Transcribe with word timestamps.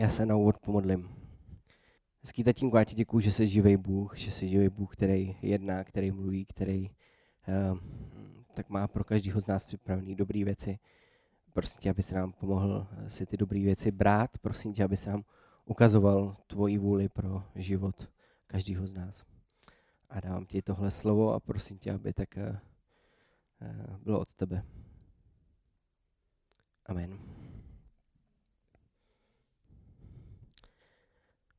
Já 0.00 0.08
se 0.08 0.26
na 0.26 0.36
úvod 0.36 0.58
pomodlím. 0.58 1.08
Hezký 2.22 2.44
tatínku, 2.44 2.76
já 2.76 2.84
ti 2.84 2.94
děkuji, 2.94 3.20
že 3.20 3.32
jsi 3.32 3.48
živý 3.48 3.76
Bůh, 3.76 4.16
že 4.16 4.30
jsi 4.30 4.48
živý 4.48 4.68
Bůh, 4.68 4.96
který 4.96 5.36
jedná, 5.42 5.84
který 5.84 6.10
mluví, 6.10 6.44
který 6.44 6.90
uh, 7.70 7.78
tak 8.54 8.70
má 8.70 8.88
pro 8.88 9.04
každého 9.04 9.40
z 9.40 9.46
nás 9.46 9.66
připravený 9.66 10.14
dobré 10.14 10.44
věci. 10.44 10.78
Prosím 11.52 11.80
tě, 11.80 11.90
aby 11.90 12.02
se 12.02 12.14
nám 12.14 12.32
pomohl 12.32 12.86
si 13.08 13.26
ty 13.26 13.36
dobré 13.36 13.60
věci 13.60 13.90
brát. 13.90 14.38
Prosím 14.38 14.72
tě, 14.72 14.84
aby 14.84 14.96
se 14.96 15.10
nám 15.10 15.22
ukazoval 15.64 16.36
tvoji 16.46 16.78
vůli 16.78 17.08
pro 17.08 17.42
život 17.54 18.08
každého 18.46 18.86
z 18.86 18.94
nás. 18.94 19.24
A 20.10 20.20
dávám 20.20 20.46
ti 20.46 20.62
tohle 20.62 20.90
slovo 20.90 21.32
a 21.32 21.40
prosím 21.40 21.78
tě, 21.78 21.92
aby 21.92 22.12
tak 22.12 22.36
uh, 22.36 22.56
bylo 23.96 24.20
od 24.20 24.34
tebe. 24.34 24.64
Amen. 26.86 27.39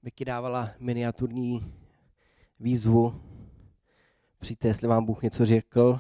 Vicky 0.04 0.26
dávala 0.26 0.72
miniaturní 0.80 1.74
výzvu. 2.60 3.22
Přijďte, 4.40 4.68
jestli 4.68 4.88
vám 4.88 5.06
Bůh 5.06 5.24
něco 5.24 5.46
řekl. 5.46 6.00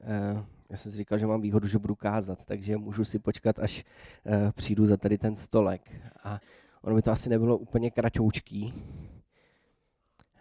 Eh, 0.00 0.44
já 0.68 0.76
jsem 0.76 0.92
si 0.92 0.98
říkal, 0.98 1.18
že 1.18 1.26
mám 1.26 1.40
výhodu, 1.40 1.68
že 1.68 1.78
budu 1.78 1.94
kázat, 1.94 2.46
takže 2.46 2.76
můžu 2.76 3.04
si 3.04 3.18
počkat, 3.18 3.58
až 3.58 3.84
eh, 4.26 4.52
přijdu 4.52 4.86
za 4.86 4.96
tady 4.96 5.18
ten 5.18 5.36
stolek. 5.36 5.90
A 6.24 6.40
ono 6.82 6.96
by 6.96 7.02
to 7.02 7.10
asi 7.10 7.28
nebylo 7.28 7.58
úplně 7.58 7.90
kratoučký. 7.90 8.74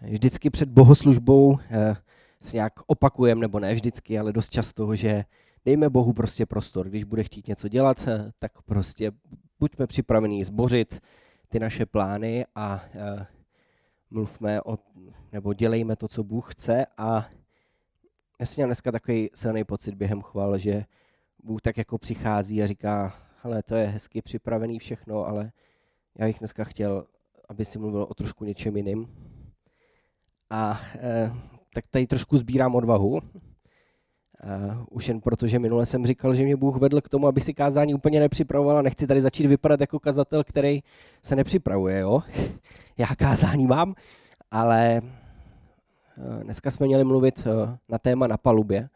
Vždycky 0.01 0.49
před 0.49 0.69
bohoslužbou 0.69 1.59
eh, 1.69 1.95
si 2.41 2.55
nějak 2.57 2.73
opakujeme, 2.87 3.41
nebo 3.41 3.59
ne 3.59 3.73
vždycky, 3.73 4.19
ale 4.19 4.33
dost 4.33 4.49
často, 4.49 4.95
že 4.95 5.25
dejme 5.65 5.89
Bohu 5.89 6.13
prostě 6.13 6.45
prostor. 6.45 6.89
Když 6.89 7.03
bude 7.03 7.23
chtít 7.23 7.47
něco 7.47 7.67
dělat, 7.67 8.07
tak 8.39 8.61
prostě 8.61 9.11
buďme 9.59 9.87
připravení 9.87 10.43
zbořit, 10.43 11.01
ty 11.53 11.59
naše 11.59 11.85
plány 11.85 12.45
a 12.55 12.81
uh, 12.95 13.21
mluvme 14.09 14.61
o, 14.61 14.77
nebo 15.31 15.53
dělejme 15.53 15.95
to, 15.95 16.07
co 16.07 16.23
Bůh 16.23 16.53
chce 16.53 16.85
a 16.97 17.29
já 18.39 18.45
si 18.45 18.53
měl 18.55 18.67
dneska 18.67 18.91
takový 18.91 19.29
silný 19.35 19.63
pocit 19.63 19.95
během 19.95 20.21
chval, 20.21 20.57
že 20.57 20.85
Bůh 21.43 21.61
tak 21.61 21.77
jako 21.77 21.97
přichází 21.97 22.63
a 22.63 22.67
říká, 22.67 23.15
hele, 23.43 23.63
to 23.63 23.75
je 23.75 23.87
hezky 23.87 24.21
připravený 24.21 24.79
všechno, 24.79 25.25
ale 25.25 25.51
já 26.17 26.25
bych 26.25 26.39
dneska 26.39 26.63
chtěl, 26.63 27.07
aby 27.49 27.65
si 27.65 27.79
mluvil 27.79 28.03
o 28.03 28.13
trošku 28.13 28.45
něčem 28.45 28.77
jiným. 28.77 29.07
A 30.49 30.81
uh, 31.29 31.37
tak 31.73 31.87
tady 31.87 32.07
trošku 32.07 32.37
sbírám 32.37 32.75
odvahu, 32.75 33.19
Uh, 34.43 34.85
už 34.89 35.07
jen 35.07 35.21
proto, 35.21 35.47
že 35.47 35.59
minule 35.59 35.85
jsem 35.85 36.05
říkal, 36.05 36.35
že 36.35 36.43
mě 36.43 36.55
Bůh 36.55 36.77
vedl 36.77 37.01
k 37.01 37.09
tomu, 37.09 37.27
abych 37.27 37.43
si 37.43 37.53
kázání 37.53 37.93
úplně 37.93 38.19
nepřipravoval 38.19 38.77
a 38.77 38.81
nechci 38.81 39.07
tady 39.07 39.21
začít 39.21 39.47
vypadat 39.47 39.81
jako 39.81 39.99
kazatel, 39.99 40.43
který 40.43 40.83
se 41.23 41.35
nepřipravuje. 41.35 41.99
Jo? 41.99 42.23
Já 42.97 43.07
kázání 43.07 43.67
mám, 43.67 43.95
ale 44.51 45.01
uh, 45.01 46.43
dneska 46.43 46.71
jsme 46.71 46.85
měli 46.85 47.03
mluvit 47.03 47.47
uh, 47.47 47.75
na 47.89 47.97
téma 47.97 48.27
na 48.27 48.37
palubě. 48.37 48.89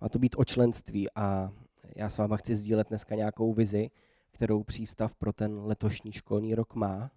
Má 0.00 0.08
to 0.08 0.18
být 0.18 0.36
o 0.38 0.44
členství 0.44 1.08
a 1.14 1.50
já 1.96 2.10
s 2.10 2.18
váma 2.18 2.36
chci 2.36 2.56
sdílet 2.56 2.88
dneska 2.88 3.14
nějakou 3.14 3.52
vizi, 3.52 3.90
kterou 4.30 4.62
přístav 4.62 5.14
pro 5.14 5.32
ten 5.32 5.58
letošní 5.64 6.12
školní 6.12 6.54
rok 6.54 6.74
má. 6.74 7.10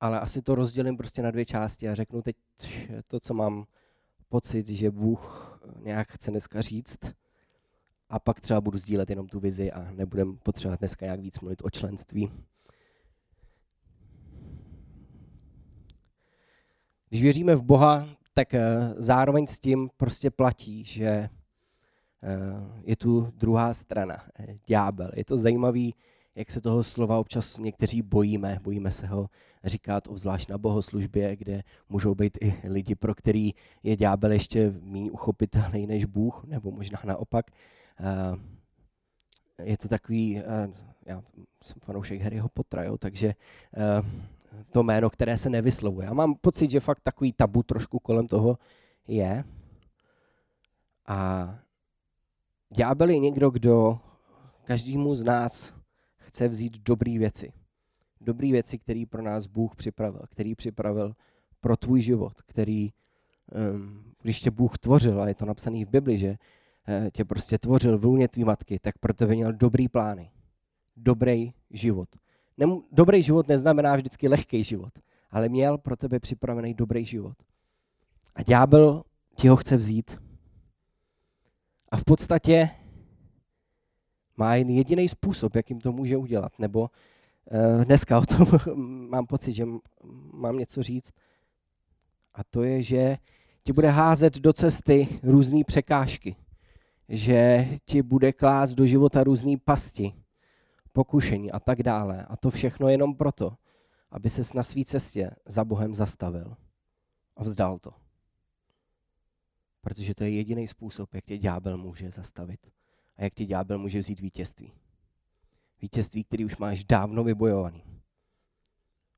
Ale 0.00 0.20
asi 0.20 0.42
to 0.42 0.54
rozdělím 0.54 0.96
prostě 0.96 1.22
na 1.22 1.30
dvě 1.30 1.44
části 1.44 1.88
a 1.88 1.94
řeknu 1.94 2.22
teď 2.22 2.36
to, 3.06 3.20
co 3.20 3.34
mám 3.34 3.66
pocit, 4.28 4.68
že 4.68 4.90
Bůh 4.90 5.53
nějak 5.82 6.12
chce 6.12 6.30
dneska 6.30 6.60
říct 6.60 6.98
a 8.08 8.18
pak 8.18 8.40
třeba 8.40 8.60
budu 8.60 8.78
sdílet 8.78 9.10
jenom 9.10 9.28
tu 9.28 9.40
vizi 9.40 9.72
a 9.72 9.90
nebudem 9.90 10.36
potřebovat 10.36 10.78
dneska 10.80 11.06
nějak 11.06 11.20
víc 11.20 11.40
mluvit 11.40 11.62
o 11.64 11.70
členství. 11.70 12.30
Když 17.08 17.22
věříme 17.22 17.56
v 17.56 17.62
Boha, 17.62 18.08
tak 18.34 18.54
eh, 18.54 18.94
zároveň 18.96 19.46
s 19.46 19.58
tím 19.58 19.90
prostě 19.96 20.30
platí, 20.30 20.84
že 20.84 21.06
eh, 21.06 21.28
je 22.84 22.96
tu 22.96 23.32
druhá 23.36 23.74
strana, 23.74 24.24
eh, 24.38 24.54
ďábel. 24.66 25.10
Je 25.16 25.24
to 25.24 25.36
zajímavý, 25.36 25.94
jak 26.36 26.50
se 26.50 26.60
toho 26.60 26.82
slova 26.84 27.18
občas 27.18 27.58
někteří 27.58 28.02
bojíme. 28.02 28.58
Bojíme 28.62 28.90
se 28.90 29.06
ho 29.06 29.28
říkat, 29.64 30.06
obzvlášť 30.06 30.48
na 30.48 30.58
bohoslužbě, 30.58 31.36
kde 31.36 31.62
můžou 31.88 32.14
být 32.14 32.38
i 32.40 32.60
lidi, 32.64 32.94
pro 32.94 33.14
který 33.14 33.54
je 33.82 33.96
ďábel 33.96 34.32
ještě 34.32 34.74
méně 34.82 35.10
uchopitelný 35.10 35.86
než 35.86 36.04
Bůh, 36.04 36.44
nebo 36.44 36.70
možná 36.70 36.98
naopak. 37.04 37.50
Eh, 38.00 39.64
je 39.64 39.78
to 39.78 39.88
takový, 39.88 40.38
eh, 40.38 40.68
já 41.06 41.22
jsem 41.62 41.76
fanoušek 41.80 42.20
Harryho 42.20 42.48
Pottera, 42.48 42.84
jo, 42.84 42.98
takže 42.98 43.34
eh, 43.76 44.02
to 44.72 44.82
jméno, 44.82 45.10
které 45.10 45.38
se 45.38 45.50
nevyslovuje. 45.50 46.06
Já 46.06 46.14
mám 46.14 46.34
pocit, 46.34 46.70
že 46.70 46.80
fakt 46.80 47.00
takový 47.02 47.32
tabu 47.32 47.62
trošku 47.62 47.98
kolem 47.98 48.26
toho 48.26 48.58
je. 49.08 49.44
A 51.06 51.48
ďábel 52.70 53.10
je 53.10 53.18
někdo, 53.18 53.50
kdo 53.50 53.98
každému 54.64 55.14
z 55.14 55.24
nás 55.24 55.73
chce 56.34 56.48
vzít 56.48 56.78
dobré 56.82 57.18
věci. 57.18 57.52
Dobré 58.20 58.52
věci, 58.52 58.78
které 58.78 59.04
pro 59.10 59.22
nás 59.22 59.46
Bůh 59.46 59.76
připravil, 59.76 60.20
který 60.30 60.54
připravil 60.54 61.14
pro 61.60 61.76
tvůj 61.76 62.00
život, 62.00 62.42
který, 62.42 62.92
um, 63.72 64.04
když 64.22 64.40
tě 64.40 64.50
Bůh 64.50 64.78
tvořil, 64.78 65.22
a 65.22 65.28
je 65.28 65.34
to 65.34 65.44
napsané 65.46 65.84
v 65.84 65.88
Bibli, 65.88 66.18
že 66.18 66.28
uh, 66.30 67.10
tě 67.10 67.24
prostě 67.24 67.58
tvořil 67.58 67.98
v 67.98 68.04
lůně 68.04 68.28
tvý 68.28 68.44
matky, 68.44 68.78
tak 68.78 68.98
pro 68.98 69.14
tebe 69.14 69.34
měl 69.34 69.52
dobrý 69.52 69.88
plány. 69.88 70.30
Dobrý 70.96 71.52
život. 71.70 72.08
Dobrý 72.92 73.22
život 73.22 73.48
neznamená 73.48 73.96
vždycky 73.96 74.28
lehký 74.28 74.64
život, 74.64 74.92
ale 75.30 75.48
měl 75.48 75.78
pro 75.78 75.96
tebe 75.96 76.20
připravený 76.20 76.74
dobrý 76.74 77.04
život. 77.04 77.36
A 78.34 78.42
ďábel 78.42 79.02
ti 79.34 79.48
ho 79.48 79.56
chce 79.56 79.76
vzít. 79.76 80.18
A 81.90 81.96
v 81.96 82.04
podstatě 82.04 82.70
má 84.36 84.54
jen 84.54 84.70
jediný 84.70 85.08
způsob, 85.08 85.56
jakým 85.56 85.80
to 85.80 85.92
může 85.92 86.16
udělat. 86.16 86.58
Nebo 86.58 86.80
uh, 86.80 87.84
dneska 87.84 88.18
o 88.22 88.26
tom 88.26 88.46
mám 89.10 89.26
pocit, 89.26 89.52
že 89.52 89.66
mám 90.32 90.58
něco 90.58 90.82
říct. 90.82 91.12
A 92.34 92.44
to 92.44 92.62
je, 92.62 92.82
že 92.82 93.16
ti 93.62 93.72
bude 93.72 93.90
házet 93.90 94.38
do 94.38 94.52
cesty 94.52 95.08
různé 95.22 95.64
překážky. 95.64 96.36
Že 97.08 97.68
ti 97.84 98.02
bude 98.02 98.32
klást 98.32 98.70
do 98.70 98.86
života 98.86 99.24
různé 99.24 99.56
pasti, 99.64 100.12
pokušení 100.92 101.52
a 101.52 101.60
tak 101.60 101.82
dále. 101.82 102.26
A 102.28 102.36
to 102.36 102.50
všechno 102.50 102.88
jenom 102.88 103.14
proto, 103.14 103.56
aby 104.10 104.30
ses 104.30 104.52
na 104.52 104.62
své 104.62 104.84
cestě 104.84 105.30
za 105.46 105.64
Bohem 105.64 105.94
zastavil 105.94 106.56
a 107.36 107.44
vzdal 107.44 107.78
to. 107.78 107.90
Protože 109.80 110.14
to 110.14 110.24
je 110.24 110.30
jediný 110.30 110.68
způsob, 110.68 111.14
jak 111.14 111.24
tě 111.24 111.38
ďábel 111.38 111.76
může 111.76 112.10
zastavit 112.10 112.60
a 113.16 113.24
jak 113.24 113.34
ti 113.34 113.46
ďábel 113.46 113.78
může 113.78 113.98
vzít 113.98 114.20
vítězství. 114.20 114.72
Vítězství, 115.82 116.24
který 116.24 116.44
už 116.44 116.56
máš 116.56 116.84
dávno 116.84 117.24
vybojovaný. 117.24 117.84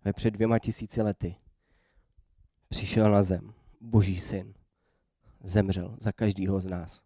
Ve 0.04 0.12
před 0.12 0.30
dvěma 0.30 0.58
tisíci 0.58 1.02
lety 1.02 1.36
přišel 2.68 3.10
na 3.10 3.22
zem 3.22 3.54
boží 3.80 4.20
syn. 4.20 4.54
Zemřel 5.40 5.96
za 6.00 6.12
každého 6.12 6.60
z 6.60 6.66
nás, 6.66 7.02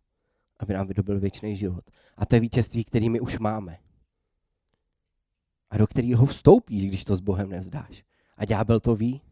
aby 0.59 0.75
nám 0.75 0.87
vydobil 0.87 1.21
věčný 1.21 1.57
život. 1.57 1.91
A 2.17 2.27
to 2.27 2.35
je 2.35 2.41
vítězství, 2.41 2.85
který 2.85 3.09
my 3.09 3.21
už 3.21 3.39
máme. 3.39 3.79
A 5.71 5.79
do 5.79 5.87
kterého 5.87 6.27
vstoupíš, 6.27 6.87
když 6.87 7.05
to 7.05 7.17
s 7.17 7.21
Bohem 7.21 7.49
nevzdáš. 7.49 8.05
A 8.37 8.45
ďábel 8.45 8.81
to 8.81 8.95
ví. 8.95 9.23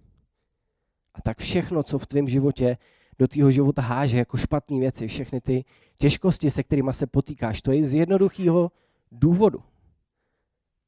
A 1.14 1.22
tak 1.22 1.38
všechno, 1.38 1.82
co 1.82 1.98
v 1.98 2.06
tvém 2.06 2.28
životě 2.28 2.78
do 3.18 3.28
tvého 3.28 3.50
života 3.50 3.82
háže 3.82 4.16
jako 4.16 4.36
špatné 4.36 4.78
věci, 4.78 5.08
všechny 5.08 5.40
ty 5.40 5.64
těžkosti, 5.98 6.50
se 6.50 6.62
kterými 6.62 6.92
se 6.92 7.06
potýkáš, 7.06 7.62
to 7.62 7.72
je 7.72 7.86
z 7.86 7.92
jednoduchého 7.92 8.72
důvodu, 9.12 9.62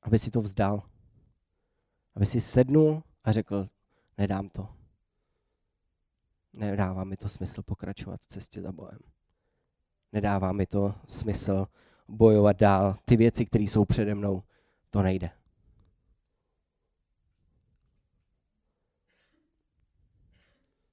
aby 0.03 0.19
si 0.19 0.31
to 0.31 0.41
vzdal. 0.41 0.83
Aby 2.15 2.27
si 2.27 2.41
sednul 2.41 3.03
a 3.25 3.33
řekl, 3.33 3.69
nedám 4.19 4.49
to. 4.49 4.69
Nedává 6.53 7.05
mi 7.05 7.17
to 7.17 7.29
smysl 7.29 7.63
pokračovat 7.63 8.21
v 8.21 8.27
cestě 8.27 8.63
za 8.63 8.73
Bohem. 8.73 8.99
Nedává 10.13 10.53
mi 10.53 10.67
to 10.67 10.95
smysl 11.09 11.67
bojovat 12.09 12.57
dál. 12.57 12.97
Ty 13.05 13.17
věci, 13.17 13.47
které 13.47 13.65
jsou 13.65 13.85
přede 13.85 14.15
mnou, 14.15 14.43
to 14.91 15.03
nejde. 15.03 15.31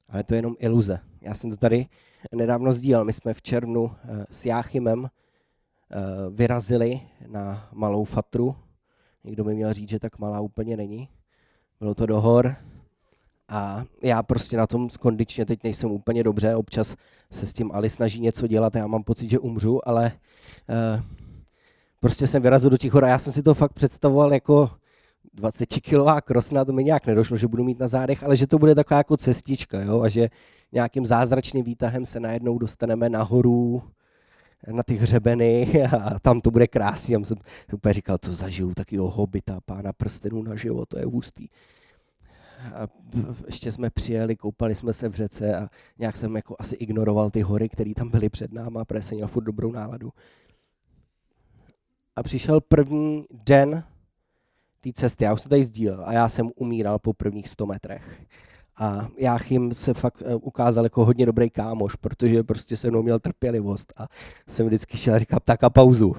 Ale 0.09 0.24
to 0.24 0.33
je 0.33 0.38
jenom 0.38 0.56
iluze. 0.59 1.00
Já 1.21 1.33
jsem 1.33 1.50
to 1.50 1.57
tady 1.57 1.88
nedávno 2.36 2.74
sdílel. 2.74 3.06
My 3.06 3.13
jsme 3.13 3.33
v 3.33 3.42
červnu 3.42 3.92
eh, 3.92 4.25
s 4.31 4.45
Jáchymem 4.45 5.06
eh, 5.06 5.98
vyrazili 6.30 7.01
na 7.27 7.69
malou 7.71 8.04
fatru. 8.04 8.56
Někdo 9.24 9.44
mi 9.44 9.56
měl 9.56 9.74
říct, 9.74 9.89
že 9.89 10.00
tak 10.00 10.19
malá 10.19 10.39
úplně 10.39 10.77
není. 10.77 11.09
Bylo 11.80 11.95
to 11.95 12.06
do 12.06 12.21
hor. 12.21 12.56
A 13.50 13.86
já 14.04 14.24
prostě 14.24 14.57
na 14.57 14.68
tom 14.68 14.89
kondičně 15.00 15.45
teď 15.45 15.63
nejsem 15.63 15.92
úplně 15.92 16.24
dobře. 16.24 16.56
Občas 16.56 16.95
se 17.31 17.45
s 17.45 17.54
tím 17.54 17.71
Ali 17.74 17.89
snaží 17.89 18.21
něco 18.21 18.48
dělat 18.48 18.75
já 18.75 18.88
mám 18.88 19.04
pocit, 19.04 19.30
že 19.30 19.39
umřu, 19.39 19.88
ale 19.89 20.12
uh, 20.95 21.01
prostě 22.00 22.27
jsem 22.27 22.42
vyrazil 22.42 22.69
do 22.69 22.77
těch 22.77 22.94
hor 22.94 23.06
a 23.06 23.07
já 23.07 23.19
jsem 23.19 23.33
si 23.33 23.44
to 23.44 23.54
fakt 23.54 23.74
představoval 23.74 24.33
jako 24.33 24.71
20-kilová 25.38 26.22
krosna, 26.22 26.66
to 26.66 26.74
mi 26.74 26.84
nějak 26.84 27.06
nedošlo, 27.06 27.38
že 27.38 27.48
budu 27.48 27.63
mít 27.63 27.80
na 27.80 27.88
zádech, 27.88 28.24
ale 28.24 28.36
že 28.36 28.48
to 28.48 28.60
bude 28.60 28.75
taková 28.75 28.98
jako 28.98 29.18
cestička, 29.18 29.81
jo, 29.81 30.01
a 30.01 30.10
že 30.10 30.30
nějakým 30.72 31.06
zázračným 31.06 31.63
výtahem 31.63 32.06
se 32.06 32.19
najednou 32.19 32.57
dostaneme 32.57 33.10
nahoru 33.10 33.84
na 34.68 34.84
ty 34.84 34.95
hřebeny 34.95 35.84
a 35.92 36.19
tam 36.19 36.42
to 36.42 36.51
bude 36.51 36.68
krásný. 36.68 37.13
Já 37.13 37.19
jsem 37.19 37.38
úplně 37.74 37.94
říkal, 37.94 38.18
to 38.18 38.34
zažiju 38.34 38.74
takového 38.74 39.10
hobita, 39.10 39.60
pána 39.66 39.94
prstenů 39.94 40.44
na 40.44 40.56
život, 40.56 40.89
to 40.89 41.00
je 41.00 41.06
hustý. 41.06 41.48
A 42.74 42.88
ještě 43.45 43.72
jsme 43.72 43.90
přijeli, 43.90 44.36
koupali 44.36 44.75
jsme 44.75 44.94
se 44.94 45.10
v 45.10 45.16
řece 45.16 45.57
a 45.57 45.69
nějak 46.00 46.18
jsem 46.18 46.36
jako 46.36 46.56
asi 46.60 46.75
ignoroval 46.75 47.30
ty 47.30 47.42
hory, 47.42 47.69
které 47.69 47.94
tam 47.94 48.10
byly 48.10 48.30
před 48.30 48.54
náma, 48.54 48.86
protože 48.86 49.01
jsem 49.01 49.16
měl 49.16 49.28
furt 49.28 49.44
dobrou 49.44 49.72
náladu. 49.72 50.13
A 52.16 52.24
přišel 52.24 52.62
první 52.62 53.25
den 53.31 53.83
té 54.82 54.94
cesty, 54.94 55.24
já 55.24 55.34
už 55.34 55.42
to 55.42 55.50
tady 55.50 55.64
sdílel 55.64 56.04
a 56.06 56.14
já 56.14 56.30
jsem 56.30 56.52
umíral 56.56 57.00
po 57.00 57.14
prvních 57.14 57.48
100 57.48 57.66
metrech. 57.66 58.22
A 58.78 59.08
Jáchym 59.18 59.74
se 59.74 59.94
fakt 59.94 60.24
eh, 60.26 60.36
ukázal 60.36 60.84
jako 60.84 61.06
hodně 61.06 61.26
dobrý 61.26 61.50
kámoš, 61.50 61.96
protože 61.96 62.44
prostě 62.44 62.78
se 62.78 62.90
mnou 62.90 63.04
měl 63.04 63.20
trpělivost 63.20 63.94
a 63.98 64.08
jsem 64.48 64.68
vždycky 64.68 64.98
šel 64.98 65.14
a 65.14 65.20
říkal, 65.20 65.40
tak 65.44 65.64
a 65.64 65.70
pauzu. 65.70 66.16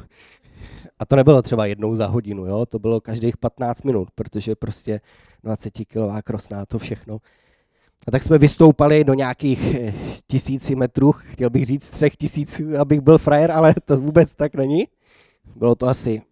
A 0.99 1.07
to 1.07 1.17
nebylo 1.17 1.43
třeba 1.43 1.67
jednou 1.67 1.95
za 1.95 2.07
hodinu, 2.07 2.47
jo? 2.47 2.67
to 2.67 2.79
bylo 2.79 3.01
každých 3.01 3.37
15 3.37 3.83
minut, 3.83 4.09
protože 4.15 4.55
prostě 4.55 5.01
20 5.45 5.71
kilová 5.71 6.23
krosná, 6.23 6.67
to 6.67 6.79
všechno. 6.79 7.19
A 8.07 8.11
tak 8.11 8.23
jsme 8.23 8.39
vystoupali 8.39 9.05
do 9.05 9.15
nějakých 9.15 9.75
eh, 9.75 9.95
tisíci 10.27 10.75
metrů, 10.75 11.13
chtěl 11.13 11.51
bych 11.51 11.65
říct 11.65 11.91
třech 11.91 12.17
tisíc, 12.17 12.61
abych 12.81 13.01
byl 13.01 13.19
frajer, 13.19 13.51
ale 13.51 13.75
to 13.85 13.97
vůbec 13.97 14.35
tak 14.35 14.55
není. 14.55 14.89
Bylo 15.57 15.75
to 15.75 15.87
asi 15.87 16.23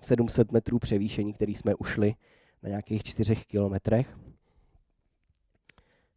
700 0.00 0.52
metrů 0.52 0.78
převýšení, 0.78 1.32
který 1.32 1.54
jsme 1.54 1.74
ušli 1.74 2.14
na 2.62 2.68
nějakých 2.68 3.02
čtyřech 3.02 3.46
kilometrech. 3.46 4.18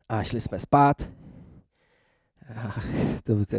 A 0.10 0.24
šli 0.24 0.42
jsme 0.42 0.60
spát. 0.60 1.10
To, 3.24 3.46
to, 3.46 3.58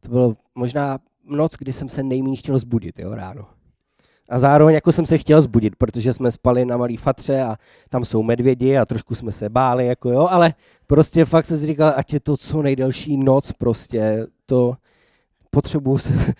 to 0.00 0.08
bylo 0.08 0.36
možná 0.54 0.98
noc, 1.24 1.52
kdy 1.58 1.72
jsem 1.72 1.88
se 1.88 2.02
nejméně 2.02 2.36
chtěl 2.36 2.58
zbudit 2.58 2.98
jo, 2.98 3.14
ráno. 3.14 3.46
A 4.28 4.38
zároveň 4.38 4.74
jako 4.74 4.92
jsem 4.92 5.06
se 5.06 5.18
chtěl 5.18 5.40
zbudit, 5.40 5.76
protože 5.76 6.12
jsme 6.12 6.30
spali 6.30 6.64
na 6.64 6.76
malý 6.76 6.96
fatře 6.96 7.42
a 7.42 7.56
tam 7.88 8.04
jsou 8.04 8.22
medvědi 8.22 8.76
a 8.76 8.86
trošku 8.86 9.14
jsme 9.14 9.32
se 9.32 9.48
báli, 9.48 9.86
jako 9.86 10.10
jo, 10.10 10.28
ale 10.30 10.54
prostě 10.86 11.24
fakt 11.24 11.46
si 11.46 11.66
říkal, 11.66 11.92
ať 11.96 12.12
je 12.12 12.20
to 12.20 12.36
co 12.36 12.62
nejdelší 12.62 13.16
noc 13.16 13.52
prostě, 13.52 14.26
to 14.46 14.76
potřebuji 15.54 15.98
se 15.98 16.12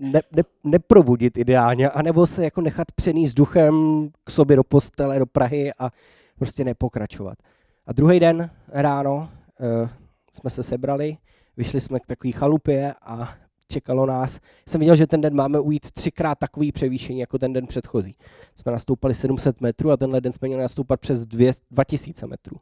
ne, 0.00 0.20
ne, 0.32 0.42
neprobudit 0.64 1.38
ideálně, 1.38 1.90
anebo 1.90 2.26
se 2.26 2.44
jako 2.44 2.60
nechat 2.60 2.92
přenést 2.92 3.34
duchem 3.34 4.08
k 4.24 4.30
sobě 4.30 4.56
do 4.56 4.64
postele, 4.64 5.18
do 5.18 5.26
Prahy 5.26 5.72
a 5.78 5.90
prostě 6.38 6.64
nepokračovat. 6.64 7.38
A 7.86 7.92
druhý 7.92 8.20
den 8.20 8.50
ráno 8.68 9.16
uh, 9.16 9.88
jsme 10.32 10.50
se 10.50 10.62
sebrali, 10.62 11.16
vyšli 11.56 11.80
jsme 11.80 12.00
k 12.00 12.06
takové 12.06 12.32
chalupě 12.32 12.94
a 13.02 13.34
čekalo 13.68 14.06
nás. 14.06 14.40
Jsem 14.68 14.78
viděl, 14.78 14.96
že 14.96 15.06
ten 15.06 15.20
den 15.20 15.34
máme 15.34 15.60
ujít 15.60 15.92
třikrát 15.92 16.38
takový 16.38 16.72
převýšení 16.72 17.18
jako 17.18 17.38
ten 17.38 17.52
den 17.52 17.66
předchozí. 17.66 18.14
Jsme 18.56 18.72
nastoupali 18.72 19.14
700 19.14 19.60
metrů 19.60 19.90
a 19.90 19.96
tenhle 19.96 20.20
den 20.20 20.32
jsme 20.32 20.48
měli 20.48 20.62
nastoupat 20.62 21.00
přes 21.00 21.26
2, 21.26 21.52
2000 21.70 22.26
metrů. 22.26 22.56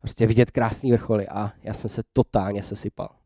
Prostě 0.00 0.26
vidět 0.26 0.50
krásný 0.50 0.92
vrcholy 0.92 1.28
a 1.28 1.52
já 1.62 1.74
jsem 1.74 1.90
se 1.90 2.02
totálně 2.12 2.62
sesypal. 2.62 3.21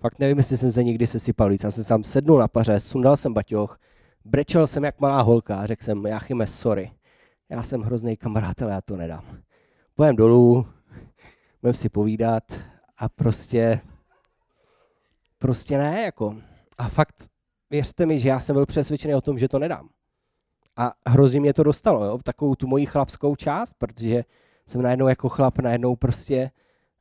Fakt 0.00 0.18
nevím, 0.18 0.38
jestli 0.38 0.56
jsem 0.56 0.72
se 0.72 0.84
někdy 0.84 1.06
sesypal 1.06 1.48
víc. 1.48 1.64
Já 1.64 1.70
jsem 1.70 1.84
tam 1.84 2.04
sednul 2.04 2.38
na 2.38 2.48
paře, 2.48 2.80
sundal 2.80 3.16
jsem 3.16 3.34
baťoch, 3.34 3.80
brečel 4.24 4.66
jsem 4.66 4.84
jak 4.84 5.00
malá 5.00 5.20
holka 5.20 5.56
a 5.56 5.66
řekl 5.66 5.84
jsem, 5.84 6.06
Jáchyme, 6.06 6.46
sorry, 6.46 6.92
já 7.48 7.62
jsem 7.62 7.80
hrozný 7.80 8.16
kamarád, 8.16 8.62
ale 8.62 8.72
já 8.72 8.80
to 8.80 8.96
nedám. 8.96 9.24
Pojem 9.94 10.16
dolů, 10.16 10.66
budeme 11.62 11.74
si 11.74 11.88
povídat 11.88 12.44
a 12.98 13.08
prostě, 13.08 13.80
prostě 15.38 15.78
ne, 15.78 16.02
jako. 16.02 16.36
A 16.78 16.88
fakt, 16.88 17.28
věřte 17.70 18.06
mi, 18.06 18.18
že 18.18 18.28
já 18.28 18.40
jsem 18.40 18.54
byl 18.54 18.66
přesvědčený 18.66 19.14
o 19.14 19.20
tom, 19.20 19.38
že 19.38 19.48
to 19.48 19.58
nedám. 19.58 19.88
A 20.76 20.92
hrozně 21.06 21.40
mě 21.40 21.54
to 21.54 21.62
dostalo, 21.62 22.04
jo, 22.04 22.18
takovou 22.22 22.54
tu 22.54 22.66
moji 22.66 22.86
chlapskou 22.86 23.36
část, 23.36 23.74
protože 23.74 24.24
jsem 24.66 24.82
najednou 24.82 25.08
jako 25.08 25.28
chlap, 25.28 25.58
najednou 25.58 25.96
prostě 25.96 26.50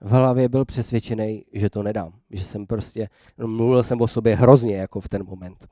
v 0.01 0.12
hlavě 0.12 0.50
byl 0.50 0.66
přesvědčený, 0.66 1.46
že 1.54 1.69
to 1.69 1.84
nedám. 1.84 2.13
Že 2.31 2.44
jsem 2.44 2.68
prostě, 2.68 3.10
no, 3.38 3.48
mluvil 3.48 3.84
jsem 3.84 4.01
o 4.01 4.07
sobě 4.07 4.36
hrozně 4.36 4.78
jako 4.78 5.01
v 5.01 5.10
ten 5.10 5.25
moment. 5.25 5.68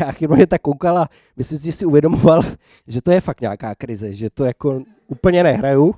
Já 0.00 0.12
chyba 0.12 0.36
mě 0.36 0.46
tak 0.46 0.62
koukal 0.62 0.98
a 0.98 1.08
myslím 1.36 1.58
si, 1.58 1.64
že 1.64 1.72
si 1.72 1.84
uvědomoval, 1.84 2.42
že 2.88 3.02
to 3.02 3.10
je 3.10 3.20
fakt 3.20 3.40
nějaká 3.40 3.74
krize, 3.74 4.12
že 4.12 4.30
to 4.30 4.44
jako 4.44 4.82
úplně 5.06 5.42
nehraju. 5.42 5.94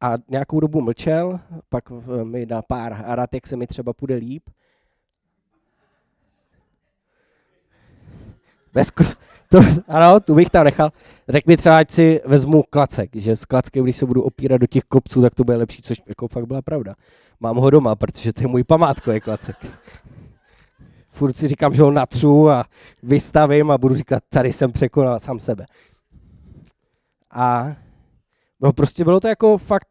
A 0.00 0.14
nějakou 0.28 0.60
dobu 0.60 0.80
mlčel, 0.80 1.40
pak 1.68 1.90
mi 2.24 2.46
dal 2.46 2.62
pár 2.62 3.04
rad, 3.06 3.34
jak 3.34 3.46
se 3.46 3.56
mi 3.56 3.66
třeba 3.66 3.92
půjde 3.92 4.14
líp. 4.14 4.50
Bez. 8.72 8.92
To, 9.52 9.58
ano, 9.88 10.20
tu 10.20 10.34
bych 10.34 10.50
tam 10.50 10.64
nechal. 10.64 10.90
Řekl 11.28 11.50
mi 11.50 11.56
třeba, 11.56 11.78
ať 11.78 11.90
si 11.90 12.20
vezmu 12.26 12.62
klacek, 12.70 13.10
že 13.16 13.36
s 13.36 13.44
klackem, 13.44 13.84
když 13.84 13.96
se 13.96 14.06
budu 14.06 14.22
opírat 14.22 14.60
do 14.60 14.66
těch 14.66 14.84
kopců, 14.84 15.22
tak 15.22 15.34
to 15.34 15.44
bude 15.44 15.56
lepší, 15.56 15.82
což 15.82 16.02
jako 16.06 16.28
fakt 16.28 16.46
byla 16.46 16.62
pravda. 16.62 16.94
Mám 17.40 17.56
ho 17.56 17.70
doma, 17.70 17.96
protože 17.96 18.32
to 18.32 18.42
je 18.42 18.48
můj 18.48 18.64
památkový 18.64 19.20
klacek. 19.20 19.56
Furt 21.10 21.36
si 21.36 21.48
říkám, 21.48 21.74
že 21.74 21.82
ho 21.82 21.90
natřu 21.90 22.50
a 22.50 22.64
vystavím 23.02 23.70
a 23.70 23.78
budu 23.78 23.94
říkat, 23.94 24.22
tady 24.28 24.52
jsem 24.52 24.72
překonal 24.72 25.18
sám 25.18 25.40
sebe. 25.40 25.66
A 27.30 27.76
no 28.60 28.72
prostě 28.72 29.04
bylo 29.04 29.20
to 29.20 29.28
jako 29.28 29.58
fakt, 29.58 29.88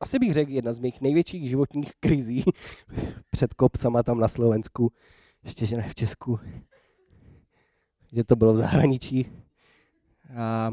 asi 0.00 0.18
bych 0.18 0.32
řekl, 0.32 0.50
jedna 0.50 0.72
z 0.72 0.78
mých 0.78 1.00
největších 1.00 1.48
životních 1.48 1.92
krizí 2.00 2.44
před 3.30 3.54
kopcama 3.54 4.02
tam 4.02 4.20
na 4.20 4.28
Slovensku, 4.28 4.92
ještě 5.44 5.66
že 5.66 5.76
ne 5.76 5.88
v 5.88 5.94
Česku 5.94 6.38
že 8.14 8.24
to 8.24 8.36
bylo 8.36 8.54
v 8.54 8.56
zahraničí. 8.56 9.32
A 10.36 10.70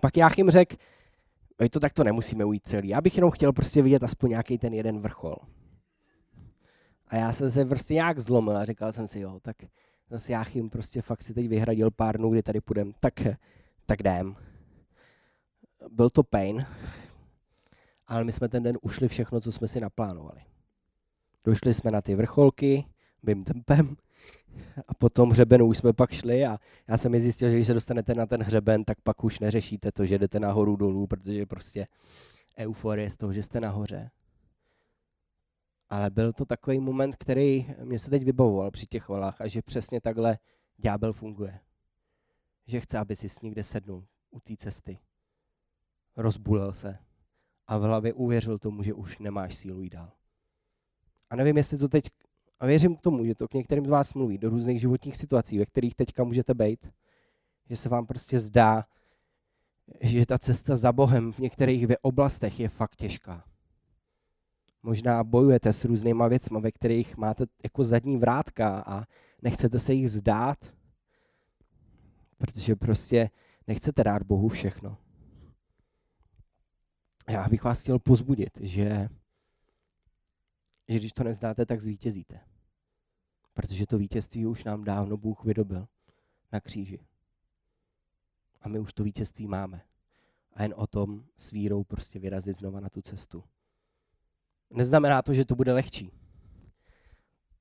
pak 0.00 0.16
Jáchym 0.16 0.50
řekl, 0.50 0.76
to 1.70 1.80
tak 1.80 1.92
to 1.92 2.04
nemusíme 2.04 2.44
ujít 2.44 2.66
celý. 2.66 2.88
Já 2.88 3.00
bych 3.00 3.16
jenom 3.16 3.30
chtěl 3.30 3.52
prostě 3.52 3.82
vidět 3.82 4.02
aspoň 4.02 4.30
nějaký 4.30 4.58
ten 4.58 4.74
jeden 4.74 5.00
vrchol. 5.00 5.36
A 7.08 7.16
já 7.16 7.32
jsem 7.32 7.50
se 7.50 7.64
prostě 7.64 7.94
nějak 7.94 8.20
zlomil 8.20 8.56
a 8.56 8.64
říkal 8.64 8.92
jsem 8.92 9.08
si, 9.08 9.20
jo, 9.20 9.40
tak 9.42 9.56
zase 10.10 10.32
Jáchym 10.32 10.70
prostě 10.70 11.02
fakt 11.02 11.22
si 11.22 11.34
teď 11.34 11.48
vyhradil 11.48 11.90
pár 11.90 12.16
dnů, 12.16 12.30
kdy 12.30 12.42
tady 12.42 12.60
půjdem, 12.60 12.92
tak, 13.00 13.14
tak 13.86 14.00
jdem. 14.00 14.36
Byl 15.90 16.10
to 16.10 16.22
pain, 16.22 16.66
ale 18.06 18.24
my 18.24 18.32
jsme 18.32 18.48
ten 18.48 18.62
den 18.62 18.78
ušli 18.82 19.08
všechno, 19.08 19.40
co 19.40 19.52
jsme 19.52 19.68
si 19.68 19.80
naplánovali. 19.80 20.40
Došli 21.44 21.74
jsme 21.74 21.90
na 21.90 22.02
ty 22.02 22.14
vrcholky, 22.14 22.84
bym 23.22 23.44
tempem, 23.44 23.96
a 24.88 24.94
potom 24.94 25.30
hřebenu 25.30 25.66
už 25.66 25.78
jsme 25.78 25.92
pak 25.92 26.12
šli 26.12 26.46
a 26.46 26.58
já 26.88 26.98
jsem 26.98 27.12
mi 27.12 27.20
zjistil, 27.20 27.50
že 27.50 27.54
když 27.54 27.66
se 27.66 27.74
dostanete 27.74 28.14
na 28.14 28.26
ten 28.26 28.42
hřeben, 28.42 28.84
tak 28.84 29.00
pak 29.00 29.24
už 29.24 29.38
neřešíte 29.38 29.92
to, 29.92 30.06
že 30.06 30.18
jdete 30.18 30.40
nahoru 30.40 30.76
dolů, 30.76 31.06
protože 31.06 31.46
prostě 31.46 31.86
euforie 32.58 33.10
z 33.10 33.16
toho, 33.16 33.32
že 33.32 33.42
jste 33.42 33.60
nahoře. 33.60 34.10
Ale 35.90 36.10
byl 36.10 36.32
to 36.32 36.44
takový 36.44 36.80
moment, 36.80 37.16
který 37.16 37.66
mě 37.84 37.98
se 37.98 38.10
teď 38.10 38.24
vybavoval 38.24 38.70
při 38.70 38.86
těch 38.86 39.08
volách 39.08 39.40
a 39.40 39.46
že 39.46 39.62
přesně 39.62 40.00
takhle 40.00 40.38
ďábel 40.78 41.12
funguje. 41.12 41.60
Že 42.66 42.80
chce, 42.80 42.98
aby 42.98 43.16
si 43.16 43.28
někde 43.42 43.64
sednul 43.64 44.04
u 44.30 44.40
té 44.40 44.56
cesty. 44.56 44.98
Rozbulel 46.16 46.72
se 46.72 46.98
a 47.66 47.78
v 47.78 47.82
hlavě 47.82 48.12
uvěřil 48.12 48.58
tomu, 48.58 48.82
že 48.82 48.94
už 48.94 49.18
nemáš 49.18 49.54
sílu 49.54 49.82
jít 49.82 49.92
dál. 49.92 50.12
A 51.30 51.36
nevím, 51.36 51.56
jestli 51.56 51.78
to 51.78 51.88
teď 51.88 52.04
a 52.60 52.66
věřím 52.66 52.96
tomu, 52.96 53.24
že 53.24 53.34
to 53.34 53.48
k 53.48 53.54
některým 53.54 53.86
z 53.86 53.88
vás 53.88 54.14
mluví 54.14 54.38
do 54.38 54.50
různých 54.50 54.80
životních 54.80 55.16
situací, 55.16 55.58
ve 55.58 55.66
kterých 55.66 55.94
teďka 55.94 56.24
můžete 56.24 56.54
být, 56.54 56.88
že 57.68 57.76
se 57.76 57.88
vám 57.88 58.06
prostě 58.06 58.40
zdá, 58.40 58.84
že 60.00 60.26
ta 60.26 60.38
cesta 60.38 60.76
za 60.76 60.92
Bohem 60.92 61.32
v 61.32 61.38
některých 61.38 61.86
oblastech 62.02 62.60
je 62.60 62.68
fakt 62.68 62.96
těžká. 62.96 63.44
Možná 64.82 65.24
bojujete 65.24 65.72
s 65.72 65.84
různýma 65.84 66.28
věcmi, 66.28 66.60
ve 66.60 66.72
kterých 66.72 67.16
máte 67.16 67.44
jako 67.62 67.84
zadní 67.84 68.16
vrátka 68.16 68.84
a 68.86 69.04
nechcete 69.42 69.78
se 69.78 69.94
jich 69.94 70.10
zdát, 70.10 70.74
protože 72.38 72.76
prostě 72.76 73.30
nechcete 73.66 74.04
dát 74.04 74.22
Bohu 74.22 74.48
všechno. 74.48 74.96
Já 77.28 77.48
bych 77.48 77.64
vás 77.64 77.80
chtěl 77.80 77.98
pozbudit, 77.98 78.50
že 78.60 79.08
že 80.88 80.98
když 80.98 81.12
to 81.12 81.24
nezdáte, 81.24 81.66
tak 81.66 81.80
zvítězíte. 81.80 82.40
Protože 83.54 83.86
to 83.86 83.98
vítězství 83.98 84.46
už 84.46 84.64
nám 84.64 84.84
dávno 84.84 85.16
Bůh 85.16 85.44
vydobil 85.44 85.86
na 86.52 86.60
kříži. 86.60 87.06
A 88.60 88.68
my 88.68 88.78
už 88.78 88.92
to 88.92 89.04
vítězství 89.04 89.46
máme. 89.46 89.80
A 90.52 90.62
jen 90.62 90.74
o 90.76 90.86
tom 90.86 91.24
s 91.36 91.50
vírou 91.50 91.84
prostě 91.84 92.18
vyrazit 92.18 92.56
znova 92.56 92.80
na 92.80 92.88
tu 92.88 93.02
cestu. 93.02 93.44
Neznamená 94.70 95.22
to, 95.22 95.34
že 95.34 95.44
to 95.44 95.54
bude 95.54 95.72
lehčí. 95.72 96.10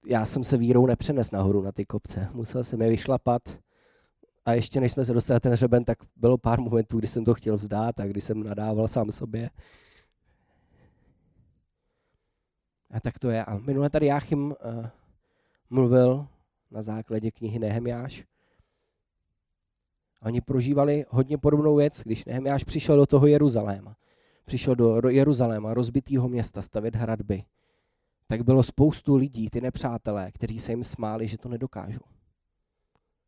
Já 0.06 0.26
jsem 0.26 0.44
se 0.44 0.58
vírou 0.58 0.86
nepřenes 0.86 1.32
nahoru 1.32 1.62
na 1.62 1.72
ty 1.72 1.86
kopce. 1.86 2.30
Musel 2.34 2.64
jsem 2.64 2.82
je 2.82 2.90
vyšlapat 2.90 3.42
a 4.46 4.54
ještě 4.54 4.80
než 4.80 4.92
jsme 4.92 5.06
se 5.06 5.14
dostali 5.14 5.40
ten 5.40 5.52
hřeben, 5.52 5.86
tak 5.86 5.98
bylo 6.16 6.38
pár 6.38 6.62
momentů, 6.62 7.00
kdy 7.00 7.08
jsem 7.08 7.26
to 7.26 7.34
chtěl 7.34 7.58
vzdát 7.58 8.00
a 8.00 8.06
kdy 8.06 8.22
jsem 8.22 8.44
nadával 8.44 8.88
sám 8.88 9.12
sobě. 9.12 9.50
A 12.94 13.00
tak 13.00 13.20
to 13.20 13.30
je. 13.30 13.46
A 13.46 13.58
minule 13.58 13.90
tady 13.90 14.06
Jáchym 14.06 14.46
uh, 14.46 14.56
mluvil 15.70 16.28
na 16.72 16.82
základě 16.82 17.32
knihy 17.32 17.60
Nehemiáš. 17.60 18.24
Oni 20.22 20.42
prožívali 20.42 21.06
hodně 21.10 21.38
podobnou 21.38 21.76
věc, 21.76 22.02
když 22.06 22.26
Nehemiáš 22.26 22.64
přišel 22.64 22.98
do 22.98 23.06
toho 23.06 23.28
Jeruzaléma. 23.28 23.96
Přišel 24.46 24.76
do 24.76 25.10
Jeruzaléma, 25.10 25.74
rozbitého 25.74 26.30
města, 26.30 26.62
stavět 26.62 26.96
hradby. 26.96 27.44
Tak 28.28 28.42
bylo 28.42 28.64
spoustu 28.64 29.16
lidí, 29.16 29.50
ty 29.50 29.62
nepřátelé, 29.62 30.32
kteří 30.32 30.60
se 30.60 30.72
jim 30.72 30.84
smáli, 30.84 31.28
že 31.28 31.38
to 31.38 31.50
nedokážou. 31.50 32.02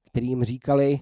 Kteří 0.06 0.28
jim 0.28 0.44
říkali, 0.44 1.00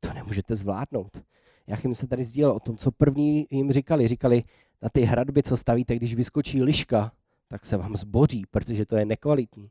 to 0.00 0.12
nemůžete 0.12 0.56
zvládnout. 0.56 1.22
Jachim 1.68 1.94
se 1.94 2.06
tady 2.06 2.24
sdílel 2.24 2.52
o 2.52 2.60
tom, 2.60 2.76
co 2.76 2.92
první 2.92 3.46
jim 3.50 3.72
říkali. 3.72 4.08
Říkali, 4.08 4.42
na 4.82 4.88
ty 4.88 5.02
hradby, 5.02 5.42
co 5.42 5.56
stavíte, 5.56 5.96
když 5.96 6.14
vyskočí 6.14 6.62
liška, 6.62 7.12
tak 7.48 7.66
se 7.66 7.76
vám 7.76 7.96
zboří, 7.96 8.46
protože 8.50 8.86
to 8.86 8.96
je 8.96 9.04
nekvalitní. 9.04 9.70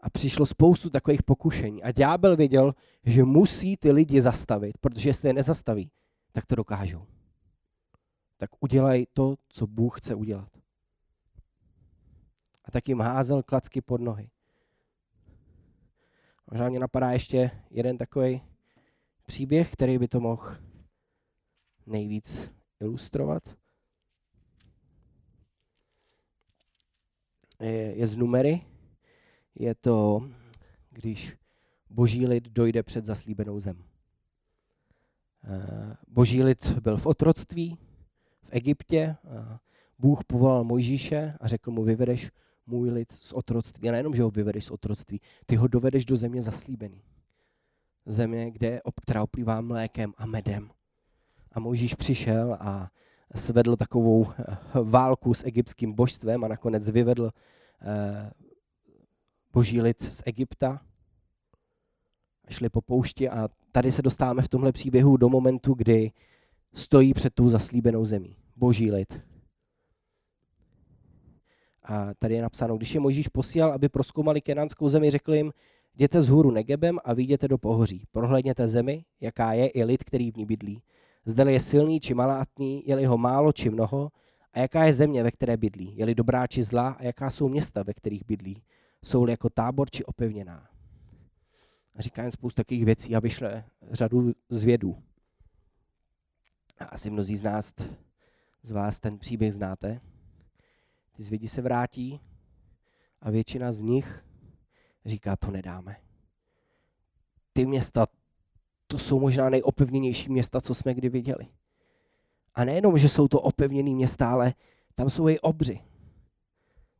A 0.00 0.10
přišlo 0.10 0.46
spoustu 0.46 0.90
takových 0.90 1.22
pokušení. 1.22 1.82
A 1.82 1.92
ďábel 1.92 2.36
věděl, 2.36 2.74
že 3.04 3.24
musí 3.24 3.76
ty 3.76 3.92
lidi 3.92 4.22
zastavit, 4.22 4.78
protože 4.78 5.08
jestli 5.08 5.28
je 5.28 5.32
nezastaví, 5.32 5.90
tak 6.32 6.46
to 6.46 6.54
dokážou. 6.54 7.06
Tak 8.36 8.50
udělej 8.60 9.06
to, 9.12 9.36
co 9.48 9.66
Bůh 9.66 10.00
chce 10.00 10.14
udělat. 10.14 10.48
A 12.64 12.70
tak 12.70 12.88
jim 12.88 13.00
házel 13.00 13.42
klacky 13.42 13.80
pod 13.80 14.00
nohy. 14.00 14.30
Možná 16.50 16.68
mě 16.68 16.78
napadá 16.78 17.10
ještě 17.10 17.50
jeden 17.70 17.98
takový 17.98 18.42
příběh, 19.26 19.72
který 19.72 19.98
by 19.98 20.08
to 20.08 20.20
mohl 20.20 20.56
nejvíc 21.86 22.52
ilustrovat. 22.80 23.56
Je, 27.60 27.96
je 27.96 28.06
z 28.06 28.16
numery. 28.16 28.66
Je 29.54 29.74
to, 29.74 30.28
když 30.90 31.36
boží 31.90 32.26
lid 32.26 32.48
dojde 32.48 32.82
před 32.82 33.06
zaslíbenou 33.06 33.60
zem. 33.60 33.84
Eh, 35.44 35.96
boží 36.08 36.42
lid 36.42 36.78
byl 36.78 36.96
v 36.96 37.06
otroctví 37.06 37.78
v 38.42 38.48
Egyptě. 38.50 39.16
Bůh 39.98 40.24
povolal 40.24 40.64
Mojžíše 40.64 41.34
a 41.40 41.48
řekl 41.48 41.70
mu, 41.70 41.82
vyvedeš 41.82 42.30
můj 42.66 42.90
lid 42.90 43.12
z 43.12 43.32
otroctví. 43.32 43.88
A 43.88 43.92
nejenom, 43.92 44.14
že 44.14 44.22
ho 44.22 44.30
vyvedeš 44.30 44.64
z 44.64 44.70
otroctví, 44.70 45.20
ty 45.46 45.56
ho 45.56 45.68
dovedeš 45.68 46.04
do 46.04 46.16
země 46.16 46.42
zaslíbený. 46.42 47.02
Země, 48.06 48.50
kde, 48.50 48.80
která 49.02 49.22
oplývá 49.22 49.60
mlékem 49.60 50.14
a 50.16 50.26
medem. 50.26 50.70
A 51.52 51.60
Mojžíš 51.60 51.94
přišel 51.94 52.56
a 52.60 52.90
svedl 53.34 53.76
takovou 53.76 54.26
eh, 54.30 54.56
válku 54.82 55.34
s 55.34 55.44
egyptským 55.44 55.92
božstvem 55.92 56.44
a 56.44 56.48
nakonec 56.48 56.90
vyvedl 56.90 57.30
eh, 57.82 58.30
boží 59.52 59.80
lid 59.80 60.02
z 60.02 60.22
Egypta. 60.26 60.80
Šli 62.48 62.68
po 62.68 62.80
poušti 62.80 63.28
a 63.28 63.48
tady 63.72 63.92
se 63.92 64.02
dostáváme 64.02 64.42
v 64.42 64.48
tomhle 64.48 64.72
příběhu 64.72 65.16
do 65.16 65.28
momentu, 65.28 65.74
kdy 65.74 66.12
stojí 66.74 67.14
před 67.14 67.34
tou 67.34 67.48
zaslíbenou 67.48 68.04
zemí. 68.04 68.36
Boží 68.56 68.92
lid. 68.92 69.20
A 71.84 72.14
tady 72.14 72.34
je 72.34 72.42
napsáno, 72.42 72.76
když 72.76 72.94
je 72.94 73.00
Mojžíš 73.00 73.28
posílal, 73.28 73.72
aby 73.72 73.88
proskoumali 73.88 74.40
kenánskou 74.40 74.88
zemi, 74.88 75.10
řekl 75.10 75.34
jim, 75.34 75.52
jděte 75.94 76.22
z 76.22 76.28
hůru 76.28 76.50
Negebem 76.50 76.98
a 77.04 77.14
vyjděte 77.14 77.48
do 77.48 77.58
pohoří. 77.58 78.04
Prohlédněte 78.12 78.68
zemi, 78.68 79.04
jaká 79.20 79.52
je, 79.52 79.68
i 79.68 79.84
lid, 79.84 80.04
který 80.04 80.30
v 80.30 80.36
ní 80.36 80.46
bydlí. 80.46 80.82
Zde 81.24 81.52
je 81.52 81.60
silný 81.60 82.00
či 82.00 82.14
malátný, 82.14 82.82
je-li 82.86 83.04
ho 83.04 83.18
málo 83.18 83.52
či 83.52 83.70
mnoho, 83.70 84.12
a 84.52 84.58
jaká 84.58 84.84
je 84.84 84.92
země, 84.92 85.22
ve 85.22 85.30
které 85.30 85.56
bydlí, 85.56 85.96
je-li 85.96 86.14
dobrá 86.14 86.46
či 86.46 86.62
zlá, 86.62 86.88
a 86.88 87.02
jaká 87.02 87.30
jsou 87.30 87.48
města, 87.48 87.82
ve 87.82 87.94
kterých 87.94 88.26
bydlí, 88.26 88.62
jsou-li 89.04 89.32
jako 89.32 89.50
tábor 89.50 89.90
či 89.90 90.04
opevněná. 90.04 90.68
A 91.94 92.02
říká 92.02 92.22
jim 92.22 92.32
spoustu 92.32 92.56
takových 92.56 92.84
věcí 92.84 93.16
a 93.16 93.20
vyšle 93.20 93.64
řadu 93.90 94.32
zvědů. 94.48 95.02
A 96.78 96.84
asi 96.84 97.10
mnozí 97.10 97.36
z 97.36 97.42
nás, 97.42 97.74
z 98.62 98.70
vás 98.70 99.00
ten 99.00 99.18
příběh 99.18 99.54
znáte. 99.54 100.00
Ty 101.16 101.22
zvědi 101.22 101.48
se 101.48 101.62
vrátí 101.62 102.20
a 103.20 103.30
většina 103.30 103.72
z 103.72 103.80
nich 103.80 104.24
říká, 105.04 105.36
to 105.36 105.50
nedáme. 105.50 105.96
Ty 107.52 107.66
města, 107.66 108.06
to 108.92 108.98
jsou 108.98 109.20
možná 109.20 109.50
nejopevněnější 109.50 110.32
města, 110.32 110.60
co 110.60 110.74
jsme 110.74 110.94
kdy 110.94 111.08
viděli. 111.08 111.46
A 112.54 112.64
nejenom, 112.64 112.98
že 112.98 113.08
jsou 113.08 113.28
to 113.28 113.40
opevněné 113.40 113.90
města, 113.90 114.30
ale 114.32 114.54
tam 114.94 115.10
jsou 115.10 115.28
i 115.28 115.40
obři. 115.40 115.80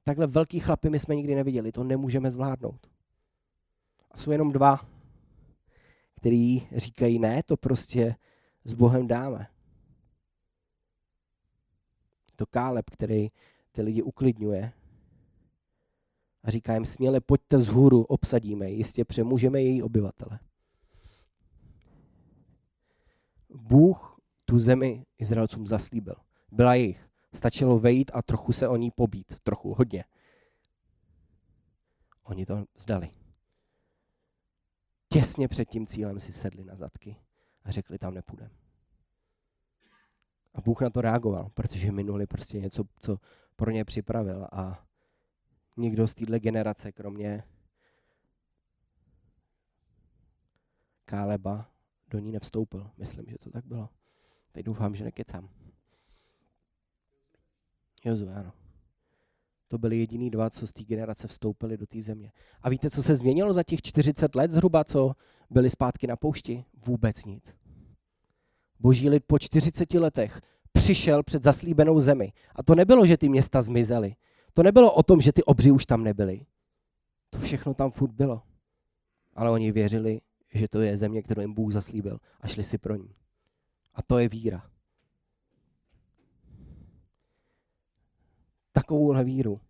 Takhle 0.04 0.26
velký 0.26 0.60
chlapy 0.60 0.90
my 0.90 0.98
jsme 0.98 1.14
nikdy 1.14 1.34
neviděli, 1.34 1.72
to 1.72 1.84
nemůžeme 1.84 2.30
zvládnout. 2.30 2.90
A 4.10 4.18
jsou 4.18 4.30
jenom 4.30 4.52
dva, 4.52 4.80
který 6.16 6.68
říkají, 6.76 7.18
ne, 7.18 7.42
to 7.42 7.56
prostě 7.56 8.16
s 8.64 8.72
Bohem 8.74 9.06
dáme. 9.06 9.46
To 12.36 12.46
Káleb, 12.46 12.90
který 12.90 13.28
ty 13.72 13.82
lidi 13.82 14.02
uklidňuje 14.02 14.72
a 16.42 16.50
říká 16.50 16.74
jim 16.74 16.84
směle, 16.84 17.20
pojďte 17.20 17.56
vzhůru, 17.56 18.02
obsadíme, 18.02 18.70
jistě 18.70 19.04
přemůžeme 19.04 19.62
její 19.62 19.82
obyvatele. 19.82 20.38
Bůh 23.54 24.20
tu 24.44 24.58
zemi 24.58 25.06
Izraelcům 25.18 25.66
zaslíbil. 25.66 26.14
Byla 26.52 26.74
jejich. 26.74 27.08
Stačilo 27.34 27.78
vejít 27.78 28.10
a 28.14 28.22
trochu 28.22 28.52
se 28.52 28.68
o 28.68 28.76
ní 28.76 28.90
pobít. 28.90 29.40
Trochu, 29.42 29.74
hodně. 29.74 30.04
Oni 32.22 32.46
to 32.46 32.64
zdali. 32.76 33.10
Těsně 35.08 35.48
před 35.48 35.68
tím 35.68 35.86
cílem 35.86 36.20
si 36.20 36.32
sedli 36.32 36.64
na 36.64 36.76
zadky 36.76 37.16
a 37.64 37.70
řekli, 37.70 37.98
tam 37.98 38.14
nepůjdeme. 38.14 38.54
A 40.54 40.60
Bůh 40.60 40.80
na 40.80 40.90
to 40.90 41.00
reagoval, 41.00 41.50
protože 41.54 41.92
minuli 41.92 42.26
prostě 42.26 42.60
něco, 42.60 42.84
co 43.00 43.18
pro 43.56 43.70
ně 43.70 43.84
připravil 43.84 44.48
a 44.52 44.86
nikdo 45.76 46.08
z 46.08 46.14
téhle 46.14 46.40
generace, 46.40 46.92
kromě 46.92 47.44
Káleba, 51.04 51.71
do 52.12 52.18
ní 52.18 52.32
nevstoupil. 52.32 52.90
Myslím, 52.98 53.26
že 53.28 53.38
to 53.38 53.50
tak 53.50 53.66
bylo. 53.66 53.88
Teď 54.52 54.66
doufám, 54.66 54.94
že 54.94 55.04
nekecám. 55.04 55.48
Jozu, 58.04 58.28
ano. 58.34 58.52
To 59.68 59.78
byli 59.78 59.98
jediný 59.98 60.30
dva, 60.30 60.50
co 60.50 60.66
z 60.66 60.72
té 60.72 60.84
generace 60.84 61.28
vstoupili 61.28 61.76
do 61.76 61.86
té 61.86 62.02
země. 62.02 62.32
A 62.62 62.68
víte, 62.68 62.90
co 62.90 63.02
se 63.02 63.16
změnilo 63.16 63.52
za 63.52 63.62
těch 63.62 63.82
40 63.82 64.34
let 64.34 64.52
zhruba, 64.52 64.84
co 64.84 65.12
byli 65.50 65.70
zpátky 65.70 66.06
na 66.06 66.16
poušti? 66.16 66.64
Vůbec 66.86 67.24
nic. 67.24 67.54
Boží 68.80 69.08
lid 69.08 69.24
po 69.26 69.38
40 69.38 69.94
letech 69.94 70.40
přišel 70.72 71.22
před 71.22 71.42
zaslíbenou 71.42 72.00
zemi. 72.00 72.32
A 72.54 72.62
to 72.62 72.74
nebylo, 72.74 73.06
že 73.06 73.16
ty 73.16 73.28
města 73.28 73.62
zmizely. 73.62 74.16
To 74.52 74.62
nebylo 74.62 74.94
o 74.94 75.02
tom, 75.02 75.20
že 75.20 75.32
ty 75.32 75.44
obři 75.44 75.70
už 75.70 75.86
tam 75.86 76.04
nebyly. 76.04 76.46
To 77.30 77.38
všechno 77.38 77.74
tam 77.74 77.90
furt 77.90 78.12
bylo. 78.12 78.42
Ale 79.34 79.50
oni 79.50 79.72
věřili, 79.72 80.20
že 80.52 80.68
to 80.68 80.80
je 80.80 80.96
země, 80.96 81.22
kterou 81.22 81.40
jim 81.40 81.54
Bůh 81.54 81.72
zaslíbil 81.72 82.18
a 82.40 82.48
šli 82.48 82.64
si 82.64 82.78
pro 82.78 82.96
ní. 82.96 83.14
A 83.94 84.02
to 84.02 84.18
je 84.18 84.28
víra. 84.28 84.70
Takovouhle 88.72 89.24
víru 89.24 89.60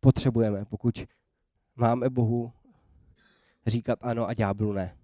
potřebujeme, 0.00 0.64
pokud 0.64 1.04
máme 1.76 2.10
Bohu 2.10 2.52
říkat 3.66 3.98
ano 4.02 4.26
a 4.26 4.34
ďáblu 4.34 4.72
ne. 4.72 4.96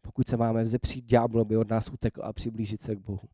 Pokud 0.00 0.28
se 0.28 0.36
máme 0.36 0.62
vzepřít 0.62 1.04
ďáblu, 1.04 1.44
by 1.44 1.56
od 1.56 1.68
nás 1.68 1.88
utekl 1.88 2.22
a 2.24 2.32
přiblížit 2.32 2.82
se 2.82 2.96
k 2.96 2.98
Bohu. 2.98 3.28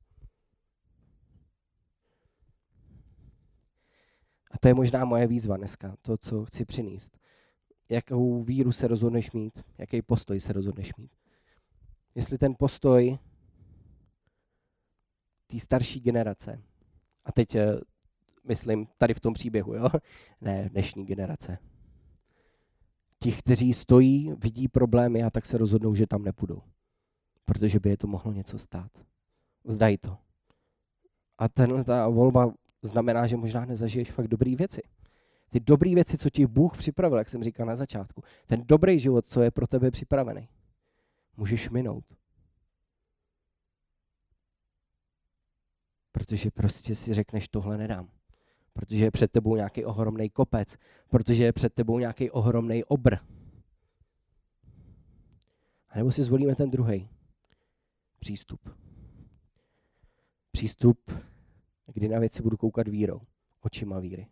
A 4.50 4.58
to 4.58 4.68
je 4.68 4.74
možná 4.74 5.04
moje 5.04 5.26
výzva 5.26 5.56
dneska, 5.56 5.96
to, 6.02 6.16
co 6.16 6.44
chci 6.44 6.64
přinést. 6.64 7.18
Jakou 7.88 8.42
víru 8.42 8.72
se 8.72 8.88
rozhodneš 8.88 9.32
mít, 9.32 9.64
jaký 9.78 10.02
postoj 10.02 10.40
se 10.40 10.52
rozhodneš 10.52 10.94
mít. 10.96 11.10
Jestli 12.14 12.38
ten 12.38 12.54
postoj 12.58 13.18
té 15.46 15.58
starší 15.58 16.00
generace, 16.00 16.62
a 17.24 17.32
teď 17.32 17.54
eh, 17.54 17.80
myslím 18.44 18.86
tady 18.98 19.14
v 19.14 19.20
tom 19.20 19.34
příběhu, 19.34 19.74
jo? 19.74 19.88
ne 20.40 20.68
dnešní 20.68 21.04
generace, 21.04 21.58
ti, 23.18 23.32
kteří 23.32 23.74
stojí, 23.74 24.32
vidí 24.38 24.68
problémy 24.68 25.22
a 25.22 25.30
tak 25.30 25.46
se 25.46 25.58
rozhodnou, 25.58 25.94
že 25.94 26.06
tam 26.06 26.22
nepůjdou. 26.22 26.62
Protože 27.44 27.80
by 27.80 27.90
je 27.90 27.96
to 27.96 28.06
mohlo 28.06 28.32
něco 28.32 28.58
stát. 28.58 28.90
Vzdají 29.64 29.98
to. 29.98 30.16
A 31.38 31.48
tenhle 31.48 31.84
ta 31.84 32.08
volba 32.08 32.54
znamená, 32.82 33.26
že 33.26 33.36
možná 33.36 33.64
nezažiješ 33.64 34.12
fakt 34.12 34.28
dobré 34.28 34.56
věci. 34.56 34.82
Ty 35.54 35.60
dobré 35.60 35.94
věci, 35.94 36.18
co 36.18 36.30
ti 36.30 36.46
Bůh 36.46 36.76
připravil, 36.76 37.18
jak 37.18 37.28
jsem 37.28 37.44
říkal 37.44 37.66
na 37.66 37.76
začátku. 37.76 38.22
Ten 38.46 38.62
dobrý 38.66 38.98
život, 38.98 39.26
co 39.26 39.42
je 39.42 39.50
pro 39.50 39.66
tebe 39.66 39.90
připravený. 39.90 40.48
můžeš 41.36 41.70
minout. 41.70 42.04
Protože 46.12 46.50
prostě 46.50 46.94
si 46.94 47.14
řekneš, 47.14 47.48
tohle 47.48 47.78
nedám. 47.78 48.10
Protože 48.72 49.04
je 49.04 49.10
před 49.10 49.32
tebou 49.32 49.56
nějaký 49.56 49.84
ohromný 49.84 50.30
kopec. 50.30 50.76
Protože 51.08 51.44
je 51.44 51.52
před 51.52 51.74
tebou 51.74 51.98
nějaký 51.98 52.30
ohromný 52.30 52.84
obr. 52.84 53.16
A 55.88 55.98
nebo 55.98 56.12
si 56.12 56.22
zvolíme 56.22 56.54
ten 56.54 56.70
druhý 56.70 57.08
přístup. 58.18 58.76
Přístup, 60.50 61.10
kdy 61.86 62.08
na 62.08 62.18
věci 62.18 62.42
budu 62.42 62.56
koukat 62.56 62.88
vírou, 62.88 63.20
očima 63.60 64.00
víry. 64.00 64.28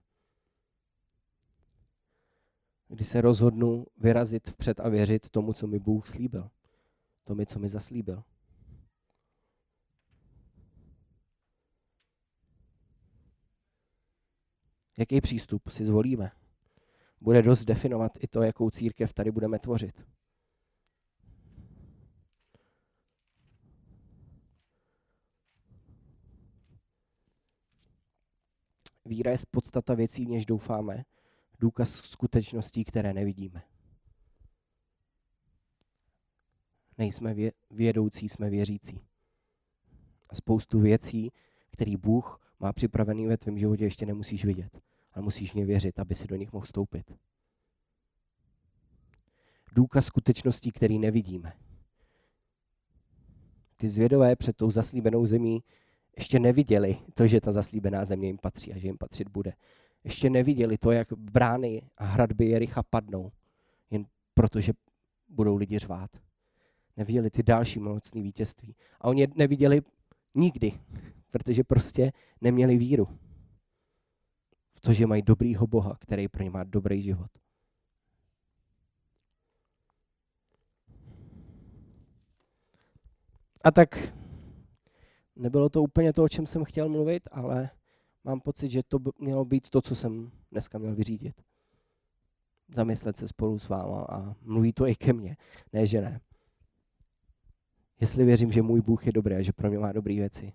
Kdy 2.93 3.05
se 3.05 3.21
rozhodnu 3.21 3.87
vyrazit 3.97 4.51
vpřed 4.51 4.81
a 4.81 4.89
věřit 4.89 5.31
tomu, 5.31 5.53
co 5.53 5.67
mi 5.67 5.79
Bůh 5.79 6.07
slíbil. 6.07 6.51
Tomu, 7.25 7.45
co 7.47 7.59
mi 7.59 7.69
zaslíbil. 7.69 8.23
Jaký 14.99 15.21
přístup 15.21 15.69
si 15.69 15.85
zvolíme? 15.85 16.31
Bude 17.21 17.43
dost 17.43 17.65
definovat 17.65 18.13
i 18.21 18.29
to, 18.29 18.43
jakou 18.43 18.71
církev 18.71 19.15
tady 19.15 19.31
budeme 19.31 19.59
tvořit. 19.59 20.07
Víra 29.05 29.31
je 29.31 29.39
podstata 29.51 29.95
věcí, 29.95 30.25
v 30.25 30.29
něž 30.29 30.47
doufáme, 30.47 31.05
důkaz 31.63 31.91
skutečností, 31.95 32.85
které 32.85 33.13
nevidíme. 33.13 33.63
Nejsme 36.99 37.35
vědoucí, 37.71 38.29
jsme 38.29 38.51
věřící. 38.51 39.01
A 40.29 40.35
spoustu 40.35 40.81
věcí, 40.81 41.33
které 41.71 41.97
Bůh 41.97 42.41
má 42.61 42.73
připravený 42.73 43.27
ve 43.27 43.37
tvém 43.37 43.59
životě, 43.59 43.85
ještě 43.85 44.07
nemusíš 44.07 44.45
vidět. 44.45 44.81
Ale 45.13 45.25
musíš 45.25 45.53
mě 45.53 45.65
věřit, 45.65 45.99
aby 45.99 46.15
si 46.15 46.27
do 46.27 46.37
nich 46.37 46.53
mohl 46.53 46.65
vstoupit. 46.65 47.13
Důkaz 49.73 50.07
skutečností, 50.07 50.73
který 50.73 50.99
nevidíme. 50.99 51.53
Ty 53.77 53.89
zvědové 53.89 54.37
před 54.37 54.57
tou 54.57 54.71
zaslíbenou 54.71 55.27
zemí 55.27 55.65
ještě 56.17 56.39
neviděli 56.39 56.99
to, 57.15 57.27
že 57.27 57.41
ta 57.41 57.53
zaslíbená 57.53 58.05
země 58.05 58.27
jim 58.27 58.39
patří 58.39 58.73
a 58.73 58.79
že 58.79 58.89
jim 58.89 58.99
patřit 58.99 59.29
bude. 59.29 59.53
Ještě 60.05 60.31
neviděli 60.31 60.79
to, 60.79 60.91
jak 60.91 61.13
brány 61.13 61.83
a 61.99 62.05
hradby 62.05 62.47
Jericha 62.47 62.83
padnou, 62.83 63.33
jen 63.91 64.05
protože 64.35 64.73
budou 65.29 65.57
lidi 65.57 65.79
řvát. 65.79 66.11
Neviděli 66.97 67.31
ty 67.31 67.43
další 67.43 67.79
mocné 67.79 68.23
vítězství. 68.23 68.77
A 69.01 69.09
oni 69.09 69.27
neviděli 69.35 69.83
nikdy, 70.35 70.81
protože 71.31 71.65
prostě 71.65 72.13
neměli 72.41 72.77
víru 72.77 73.19
v 74.75 74.81
to, 74.81 74.93
že 74.93 75.07
mají 75.07 75.23
dobrýho 75.23 75.67
Boha, 75.67 75.97
který 76.01 76.29
pro 76.29 76.43
ně 76.43 76.51
má 76.51 76.65
dobrý 76.65 77.03
život. 77.03 77.31
A 83.65 83.71
tak 83.71 84.15
nebylo 85.37 85.69
to 85.69 85.83
úplně 85.83 86.13
to, 86.13 86.25
o 86.25 86.29
čem 86.29 86.47
jsem 86.47 86.65
chtěl 86.65 86.89
mluvit, 86.89 87.29
ale 87.33 87.71
mám 88.25 88.41
pocit, 88.41 88.69
že 88.69 88.83
to 88.83 88.99
mělo 89.19 89.45
být 89.45 89.71
to, 89.71 89.83
co 89.83 89.95
jsem 89.95 90.31
dneska 90.51 90.79
měl 90.79 90.95
vyřídit. 90.95 91.43
Zamyslet 92.75 93.17
se 93.17 93.29
spolu 93.29 93.59
s 93.59 93.69
váma 93.69 94.07
a 94.09 94.35
mluví 94.43 94.73
to 94.73 94.87
i 94.87 94.97
ke 94.97 95.13
mně, 95.13 95.37
ne 95.73 95.87
že 95.87 96.01
ne. 96.01 96.21
Jestli 98.01 98.25
věřím, 98.25 98.53
že 98.53 98.63
můj 98.63 98.81
Bůh 98.81 99.07
je 99.07 99.13
dobrý 99.13 99.35
a 99.35 99.43
že 99.43 99.53
pro 99.53 99.69
mě 99.69 99.79
má 99.79 99.93
dobré 99.93 100.15
věci, 100.15 100.53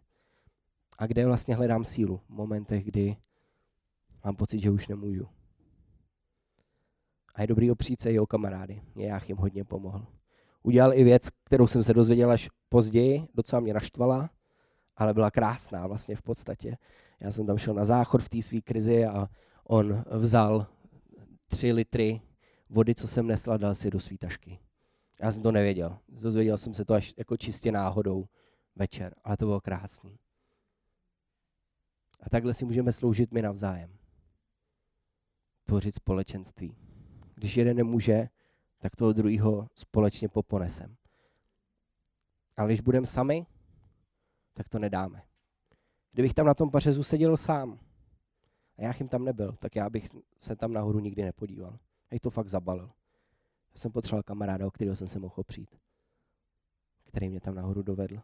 a 0.98 1.08
kde 1.08 1.26
vlastně 1.26 1.56
hledám 1.56 1.86
sílu 1.86 2.18
v 2.18 2.30
momentech, 2.30 2.86
kdy 2.86 3.18
mám 4.24 4.36
pocit, 4.36 4.60
že 4.60 4.72
už 4.72 4.88
nemůžu. 4.88 5.28
A 7.36 7.42
je 7.42 7.48
dobrý 7.48 7.72
opřít 7.72 8.02
se 8.02 8.12
i 8.12 8.20
o 8.20 8.28
kamarády. 8.28 8.82
Mě 8.96 9.20
jim 9.28 9.38
hodně 9.38 9.64
pomohl. 9.64 10.06
Udělal 10.64 10.94
i 10.94 11.04
věc, 11.04 11.30
kterou 11.44 11.68
jsem 11.68 11.84
se 11.84 11.94
dozvěděl 11.94 12.32
až 12.32 12.50
později, 12.70 13.28
docela 13.34 13.60
mě 13.60 13.74
naštvala, 13.74 14.30
ale 14.96 15.14
byla 15.14 15.32
krásná 15.32 15.88
vlastně 15.88 16.16
v 16.16 16.22
podstatě. 16.22 16.78
Já 17.20 17.32
jsem 17.32 17.46
tam 17.46 17.58
šel 17.58 17.74
na 17.74 17.86
záchod 17.86 18.24
v 18.24 18.30
té 18.30 18.42
své 18.42 18.62
krizi 18.62 19.06
a 19.06 19.30
on 19.64 20.04
vzal 20.12 20.68
tři 21.48 21.72
litry 21.72 22.22
vody, 22.70 22.96
co 22.96 23.08
jsem 23.08 23.28
nesl 23.28 23.58
dal 23.58 23.76
si 23.76 23.92
do 23.92 24.00
své 24.00 24.18
tašky. 24.18 24.60
Já 25.22 25.32
jsem 25.32 25.44
to 25.44 25.52
nevěděl. 25.52 26.00
Dozvěděl 26.10 26.58
jsem 26.58 26.74
se 26.74 26.86
to 26.86 26.94
až 26.94 27.14
jako 27.18 27.38
čistě 27.38 27.72
náhodou 27.72 28.26
večer, 28.76 29.16
ale 29.24 29.38
to 29.38 29.46
bylo 29.46 29.62
krásný. 29.62 30.20
A 32.20 32.30
takhle 32.30 32.54
si 32.54 32.66
můžeme 32.66 32.92
sloužit 32.92 33.32
my 33.32 33.42
navzájem. 33.42 33.98
Tvořit 35.66 35.96
společenství. 35.96 36.76
Když 37.36 37.58
jeden 37.58 37.78
nemůže, 37.78 38.30
tak 38.80 38.96
toho 38.96 39.14
druhého 39.14 39.68
společně 39.76 40.30
poponesem. 40.30 40.96
Ale 42.58 42.68
když 42.68 42.82
budeme 42.82 43.08
sami, 43.08 43.46
tak 44.54 44.70
to 44.70 44.80
nedáme. 44.80 45.27
Kdybych 46.12 46.34
tam 46.34 46.46
na 46.46 46.54
tom 46.54 46.72
pařezu 46.72 47.04
seděl 47.04 47.38
sám 47.38 47.80
a 48.78 48.82
já 48.82 48.94
jim 49.00 49.10
tam 49.10 49.26
nebyl, 49.26 49.52
tak 49.52 49.76
já 49.76 49.90
bych 49.90 50.10
se 50.40 50.56
tam 50.56 50.74
nahoru 50.74 51.00
nikdy 51.00 51.24
nepodíval. 51.24 51.80
A 52.12 52.20
to 52.20 52.30
fakt 52.30 52.50
zabalil. 52.50 52.92
Já 53.74 53.80
jsem 53.80 53.92
potřeboval 53.92 54.24
kamaráda, 54.24 54.68
o 54.68 54.72
kterého 54.72 54.96
jsem 54.96 55.08
se 55.08 55.20
mohl 55.20 55.34
opřít, 55.38 55.76
který 57.06 57.30
mě 57.30 57.42
tam 57.42 57.56
nahoru 57.56 57.84
dovedl. 57.84 58.22